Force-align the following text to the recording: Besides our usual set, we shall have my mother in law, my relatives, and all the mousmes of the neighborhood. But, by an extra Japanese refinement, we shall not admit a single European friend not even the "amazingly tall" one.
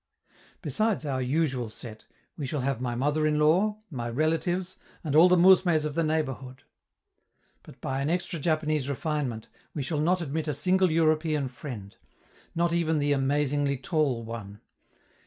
Besides 0.63 1.05
our 1.05 1.21
usual 1.21 1.69
set, 1.69 2.05
we 2.35 2.47
shall 2.47 2.61
have 2.61 2.81
my 2.81 2.95
mother 2.95 3.27
in 3.27 3.37
law, 3.37 3.81
my 3.91 4.09
relatives, 4.09 4.79
and 5.03 5.15
all 5.15 5.29
the 5.29 5.37
mousmes 5.37 5.85
of 5.85 5.93
the 5.93 6.03
neighborhood. 6.03 6.63
But, 7.61 7.79
by 7.81 8.01
an 8.01 8.09
extra 8.09 8.39
Japanese 8.39 8.89
refinement, 8.89 9.47
we 9.75 9.83
shall 9.83 9.99
not 9.99 10.19
admit 10.19 10.47
a 10.47 10.55
single 10.55 10.89
European 10.89 11.47
friend 11.49 11.95
not 12.55 12.73
even 12.73 12.97
the 12.97 13.11
"amazingly 13.13 13.77
tall" 13.77 14.23
one. 14.23 14.61